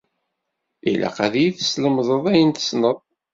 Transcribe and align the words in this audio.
Ilaq 0.91 1.17
ad 1.25 1.33
yi-teslemdeḍ 1.41 2.23
ayen 2.33 2.51
tessneḍ. 2.51 2.97